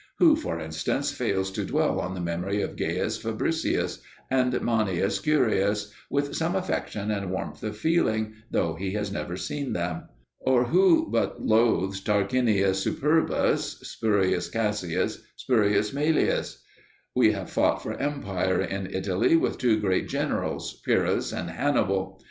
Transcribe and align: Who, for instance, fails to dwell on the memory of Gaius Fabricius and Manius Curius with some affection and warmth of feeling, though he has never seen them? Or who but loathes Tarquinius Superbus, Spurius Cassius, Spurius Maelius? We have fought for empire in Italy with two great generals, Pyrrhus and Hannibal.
Who, 0.17 0.35
for 0.35 0.59
instance, 0.59 1.11
fails 1.11 1.51
to 1.51 1.63
dwell 1.63 1.99
on 1.99 2.15
the 2.15 2.21
memory 2.21 2.59
of 2.63 2.75
Gaius 2.75 3.17
Fabricius 3.21 3.99
and 4.31 4.59
Manius 4.59 5.19
Curius 5.19 5.93
with 6.09 6.35
some 6.35 6.55
affection 6.55 7.11
and 7.11 7.29
warmth 7.29 7.61
of 7.61 7.77
feeling, 7.77 8.33
though 8.49 8.73
he 8.73 8.93
has 8.93 9.11
never 9.11 9.37
seen 9.37 9.73
them? 9.73 10.09
Or 10.39 10.63
who 10.63 11.07
but 11.11 11.45
loathes 11.45 12.01
Tarquinius 12.01 12.79
Superbus, 12.81 13.79
Spurius 13.83 14.49
Cassius, 14.49 15.21
Spurius 15.35 15.93
Maelius? 15.93 16.63
We 17.15 17.33
have 17.33 17.51
fought 17.51 17.83
for 17.83 17.93
empire 17.93 18.59
in 18.59 18.87
Italy 18.91 19.35
with 19.35 19.59
two 19.59 19.79
great 19.79 20.09
generals, 20.09 20.81
Pyrrhus 20.83 21.31
and 21.31 21.51
Hannibal. 21.51 22.19